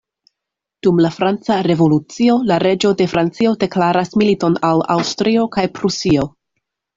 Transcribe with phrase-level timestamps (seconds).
[0.85, 6.27] Dum la Franca Revolucio, la reĝo de Francio deklaras militon al Aŭstrio kaj Prusio.